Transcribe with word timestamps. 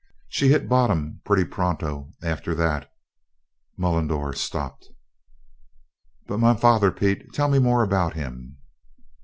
She 0.29 0.47
hit 0.49 0.67
bottom 0.67 1.21
pretty 1.25 1.43
pronto 1.45 2.09
after 2.23 2.55
that." 2.55 2.91
Mullendore 3.77 4.33
stopped. 4.33 4.87
"But 6.25 6.39
my 6.39 6.55
father, 6.55 6.91
Pete; 6.91 7.31
tell 7.33 7.49
me 7.49 7.59
more 7.59 7.83
about 7.83 8.15
him!" 8.15 8.57